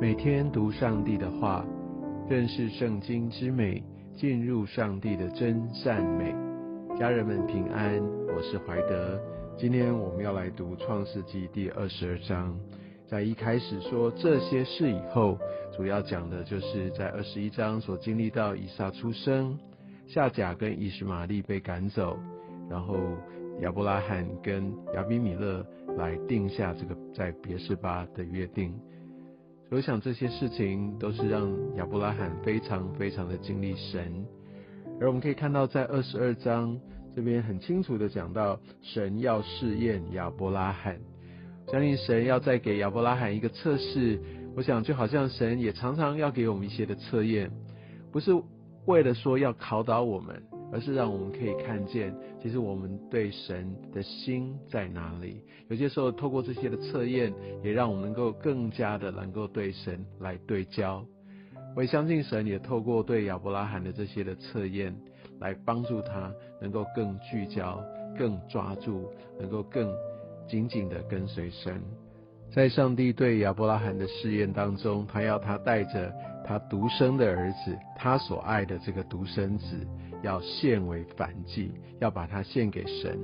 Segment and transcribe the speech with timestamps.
[0.00, 1.62] 每天读上帝的话，
[2.26, 3.84] 认识圣经之美，
[4.16, 6.34] 进入上帝的真善美。
[6.98, 8.02] 家人们平安，
[8.34, 9.20] 我是怀德。
[9.58, 12.58] 今天我们要来读创世纪第二十二章。
[13.06, 15.38] 在一开始说这些事以后，
[15.76, 19.58] 主要讲的就是在二十一章所经历到以撒出生，
[20.06, 22.18] 夏甲跟以实玛利被赶走，
[22.70, 22.96] 然后
[23.60, 25.62] 亚伯拉罕跟亚比米勒
[25.98, 28.72] 来定下这个在别是巴的约定。
[29.70, 34.26] 我想这些事情都是让亚伯拉罕非常非常的经历神，
[35.00, 36.76] 而我们可以看到在二十二章
[37.14, 40.98] 这边很清楚的讲到神要试验亚伯拉罕，
[41.68, 44.20] 相信神要再给亚伯拉罕一个测试。
[44.56, 47.48] 我想就好像神也常常要给我们一些的测验，
[48.10, 48.32] 不是
[48.86, 50.42] 为了说要考倒我们。
[50.72, 55.42] 而是让我们可以看见，其实我们对神的心在哪里。
[55.68, 57.32] 有些时候，透过这些的测验，
[57.62, 61.04] 也让我们能够更加的能够对神来对焦。
[61.76, 64.94] 我也相信神也透过对亚伯拉罕的这些的测验，
[65.38, 67.82] 来帮助他能够更聚焦、
[68.18, 69.88] 更抓住，能够更
[70.48, 71.80] 紧紧的跟随神。
[72.50, 76.12] 在上帝对亚伯拉罕的试验当中，他要他带着
[76.44, 79.86] 他独生的儿子，他所爱的这个独生子。
[80.22, 83.18] 要献为反祭，要把它献给神。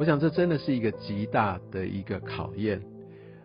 [0.00, 2.82] 我想这真的是一个极大的一个考验，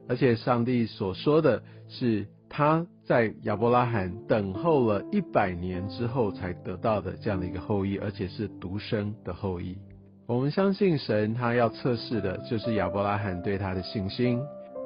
[0.10, 9.78] 而且上帝所说的是他在亚伯拉罕等候了一百年之后才得到的这样的一个后裔，而且是独生的后裔。
[10.26, 14.42] 我们相信神，他要测试的就是亚伯拉罕对他的信心，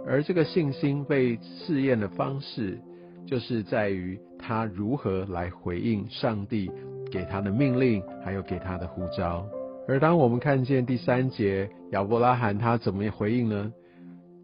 [0.07, 2.79] 而这个信心被试验的方式，
[3.25, 6.71] 就是在于他如何来回应上帝。
[7.11, 9.45] 给他的命令，还有给他的呼召。
[9.87, 13.71] 而当我们看见第三节亚伯拉罕他怎么回应呢？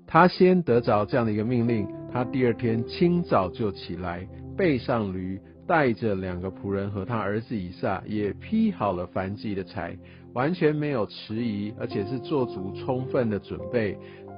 [0.07, 9.97] 他先得着这样的一个命令，他第二天清早就起来，背上驴，带着两个仆人和他儿子以撒，也劈好了燔祭的柴，
[10.33, 13.97] 完全没有迟疑，而且是做足充分的准备。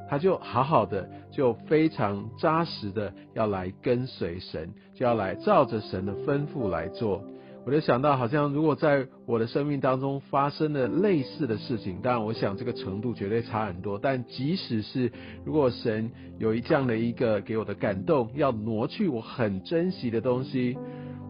[0.09, 7.23] 他就好好的，就非常扎实的要来跟随神，就要来照着神的吩咐来做。
[7.65, 13.97] 我就想到，好像如果在我的生命当中发生了类似的事情，当然我想这个程度绝对差很多。
[13.97, 15.09] 但即使是
[15.45, 20.77] 如果神有一这样的一个给我的感动，要挪去我很珍惜的东西，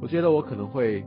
[0.02, 1.04] 我觉得我可能会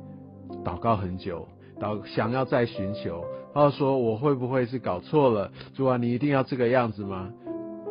[0.65, 1.49] 祷告很久，
[1.81, 5.50] 祷想要再寻求，然后说我会不会是搞错了？
[5.75, 7.32] 主啊，你一定要这个样子吗？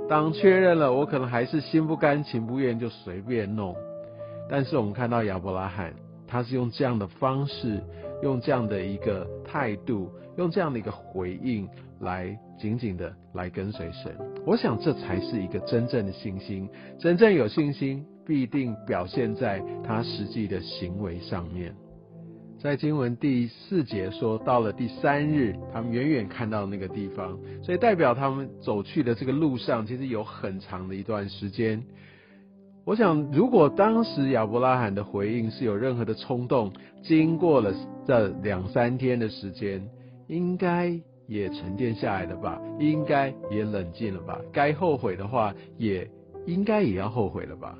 [0.07, 3.75] 当确认了，我可能还是心不甘情不愿就随便弄。
[4.49, 5.93] 但是我们看到亚伯拉罕。
[6.27, 7.79] 他是用这样的方式，
[8.23, 14.11] 用这样的一个态度，用这样的一个回应，来紧紧的来跟随神。
[14.43, 16.67] 我想这才是一个真正的信心。
[16.97, 21.73] 真正有信心，必定表现在他实际的行为上面。
[22.57, 31.83] 在经文第四节说，到了第三日，他们远远看到那个地方，所以代表他们走去的这个路上，其实有很长的一段时间。
[32.83, 36.71] 我想，如果当时亚伯拉罕的回应是有任何的冲动，
[37.03, 37.73] 经过了
[38.07, 39.87] 这两三天的时间，
[40.27, 42.59] 应该也沉淀下来了吧？
[42.79, 44.39] 应该也冷静了吧？
[44.51, 46.09] 该后悔的话，也
[46.47, 47.77] 应该也要后悔了吧？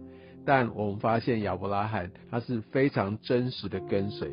[0.47, 4.29] 但我们发现亚伯拉罕他是非常真实的跟随，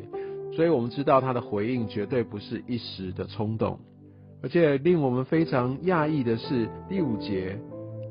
[0.55, 3.79] 所以我们知道他的回应绝对不是一时的冲动，
[4.41, 7.57] 而且令我们非常讶异的是第五节。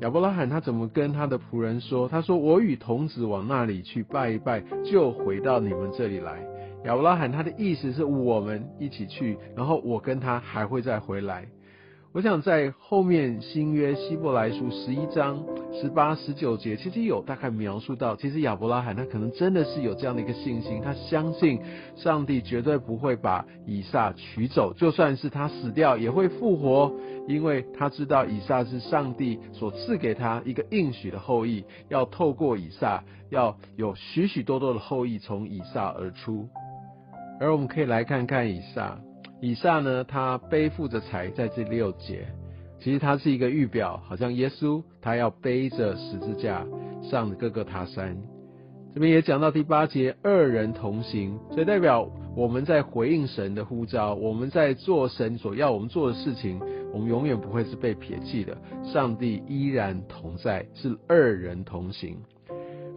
[0.01, 2.09] 亚伯拉罕他怎么跟他的仆人说？
[2.09, 6.45] 他说：“我与童子往那里去拜一拜，就回到你们这里来。”
[6.83, 11.47] 亚伯拉罕他的意思是我们一起去，然后我跟他还会再回来。
[12.13, 15.43] 我想在后面新约希伯来书十一章
[15.73, 21.59] 十八、十九节，其实有大概描述到，其实亚伯拉罕他可能真的是有这样的一个信心，他相信
[21.95, 26.93] 上帝绝对不会把以撒取走，就算是他死掉也会复活，
[27.27, 36.47] 因为他知道以撒是上帝所赐给他一个应许的后裔，要透过以撒，要有许许多多的后裔从以撒而出。
[37.39, 38.99] 而我们可以来看看以撒。
[39.45, 42.25] 以撒呢，他背负着财在这六节，
[42.79, 46.65] 其实他是一个预表，好像耶稣他要背着十字架
[47.01, 48.15] 上各个塔山。
[48.93, 56.61] 这边也讲到第八节，二人同行，所以代表我们在回应神的呼召，我们在做神所要我们做的事情，
[56.93, 62.15] 我们永远不会是被撇弃的，上帝依然同在，是二人同行。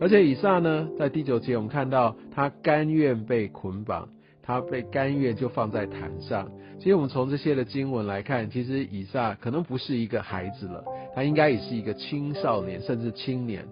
[0.01, 4.09] 而且以撒呢，在第九节我们看到他甘愿被捆绑。
[4.47, 6.49] 他被甘愿就放在坛上。
[6.79, 10.85] 其实我们从这些的经文来看，其实以撒可能不是一个孩子了，
[11.15, 13.67] 他应该也是一个青少年甚至青年。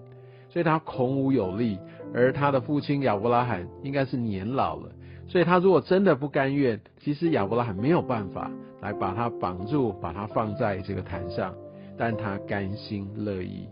[0.49, 1.79] 所以他孔武有力，
[2.15, 4.89] 而他的父亲亚伯拉罕应该是年老了，
[5.27, 8.51] 所以他如果真的不甘愿，其实亚伯拉罕没有办法
[8.81, 11.53] 来把他绑住，把他放在这个坛上，
[11.99, 13.67] 但他甘心乐意，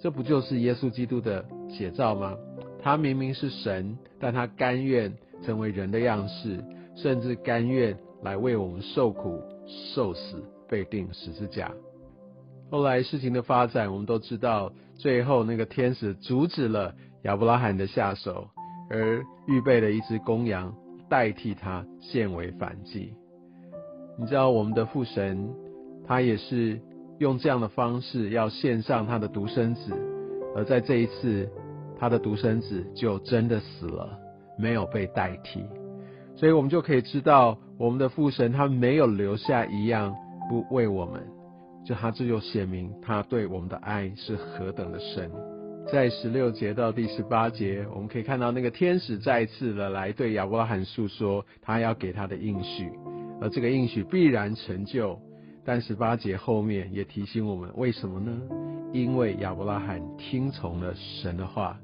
[0.00, 2.34] 这不就是耶稣基督的写照吗？
[2.82, 5.12] 他明明是神，但他甘愿
[5.46, 6.62] 成为人的样式，
[6.96, 9.40] 甚至甘愿来为我们受苦、
[9.94, 11.70] 受死、被钉十字架。
[12.68, 18.48] 后来事情的发展，我们都知道，最后那个天使阻止了亚伯拉罕的下手，
[18.90, 20.74] 而预备了一只公羊
[21.08, 23.14] 代替他献为反祭。
[24.18, 25.48] 你知道我们的父神，
[26.04, 26.80] 他也是
[27.20, 29.92] 用这样的方式要献上他的独生子，
[30.56, 31.48] 而在这一次，
[31.98, 34.18] 他的独生子就真的死了，
[34.58, 35.64] 没有被代替。
[36.34, 40.14] 所以我们就可以知道，我们的父神他没有留下一样
[40.48, 41.22] 不为我们。
[41.84, 45.30] 就他这就显明他对我们的爱是何等的深。
[45.90, 52.90] 在十六节到第十八节，我们可以看到那个天使再次的来对亚伯拉罕诉说他要给他的应许，
[53.40, 55.16] 而这个应许必然成就。
[55.64, 58.36] 但十八节后面也提醒我们，为什么呢？
[58.92, 61.78] 因为亚伯拉罕听从了神的话，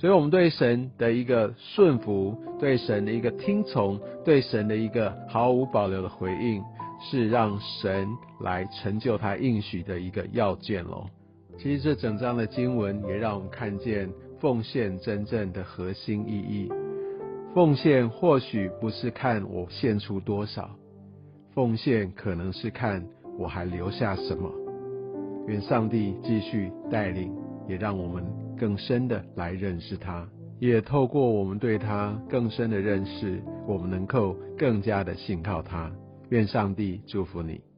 [0.00, 6.60] 所以我们对神的一个顺服，对神的一个听从，对神的一个毫无保留的回应。
[7.02, 8.06] 是让神
[8.40, 11.06] 来成就他应许的一个要件喽。
[11.56, 14.06] 其实这整章的经文也让我们看见
[14.38, 16.70] 奉献真正的核心意义。
[17.54, 20.68] 奉献或许不是看我献出多少，
[21.54, 23.02] 奉献可能是看
[23.38, 24.52] 我还留下什么。
[25.46, 27.34] 愿上帝继续带领，
[27.70, 28.24] 也让我们
[28.58, 30.28] 更深的来认识他，
[30.58, 35.88] 也透过我们对他更深的认识，我们能够更加的信靠他。
[36.30, 37.69] 愿上帝祝福你。